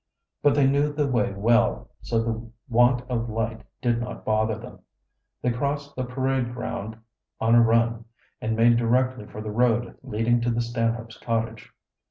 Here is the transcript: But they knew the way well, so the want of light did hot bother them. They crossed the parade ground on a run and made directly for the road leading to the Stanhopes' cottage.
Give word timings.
But 0.41 0.55
they 0.55 0.65
knew 0.65 0.91
the 0.91 1.05
way 1.05 1.31
well, 1.31 1.91
so 2.01 2.23
the 2.23 2.51
want 2.67 3.07
of 3.07 3.29
light 3.29 3.61
did 3.83 4.01
hot 4.01 4.25
bother 4.25 4.57
them. 4.57 4.79
They 5.43 5.51
crossed 5.51 5.95
the 5.95 6.03
parade 6.05 6.55
ground 6.55 6.97
on 7.39 7.53
a 7.53 7.61
run 7.61 8.05
and 8.41 8.55
made 8.55 8.77
directly 8.77 9.27
for 9.27 9.41
the 9.43 9.51
road 9.51 9.95
leading 10.01 10.41
to 10.41 10.49
the 10.49 10.61
Stanhopes' 10.61 11.21
cottage. 11.21 11.71